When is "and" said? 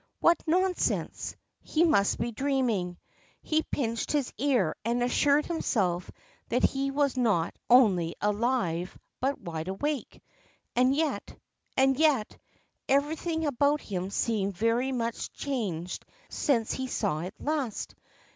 4.83-5.03, 10.75-10.95, 11.77-11.95